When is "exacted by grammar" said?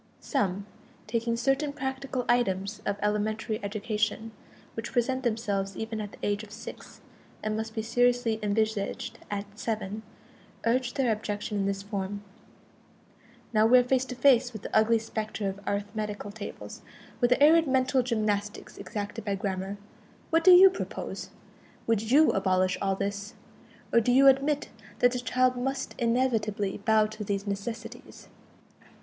18.79-19.77